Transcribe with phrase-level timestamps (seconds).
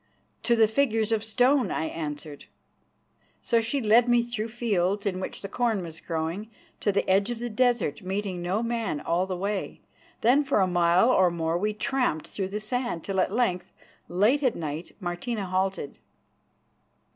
[0.41, 2.45] "To the figures of stone," I answered.
[3.43, 7.29] So she led me through fields in which the corn was growing, to the edge
[7.29, 9.79] of the desert, meeting no man all the way.
[10.21, 13.71] Then for a mile or more we tramped through sand, till at length,
[14.09, 15.99] late at night, Martina halted.